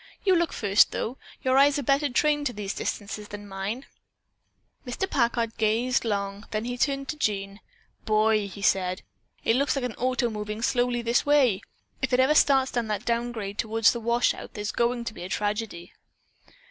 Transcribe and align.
You 0.25 0.35
look 0.35 0.51
first, 0.51 0.93
though. 0.93 1.19
Your 1.43 1.59
eyes 1.59 1.77
are 1.77 1.83
better 1.83 2.09
trained 2.09 2.47
to 2.47 2.53
these 2.53 2.73
distances 2.73 3.27
than 3.27 3.47
mine." 3.47 3.85
Mr. 4.83 5.07
Packard 5.07 5.55
gazed 5.57 6.03
long, 6.05 6.47
then 6.49 6.65
he 6.65 6.75
turned 6.75 7.07
to 7.09 7.17
Jean. 7.17 7.59
"Boy," 8.03 8.47
he 8.47 8.63
said, 8.63 9.03
"it 9.43 9.55
looks 9.55 9.75
like 9.75 9.85
an 9.85 9.93
auto 9.97 10.31
moving 10.31 10.63
slowly 10.63 11.03
this 11.03 11.23
way. 11.23 11.61
If 12.01 12.13
it 12.13 12.19
ever 12.19 12.33
starts 12.33 12.75
on 12.75 12.87
that 12.87 13.05
down 13.05 13.31
grade 13.31 13.59
toward 13.59 13.83
the 13.83 13.99
washout 13.99 14.55
there 14.55 14.63
is 14.63 14.71
going 14.71 15.03
to 15.03 15.13
be 15.13 15.21
a 15.21 15.29
tragedy." 15.29 15.93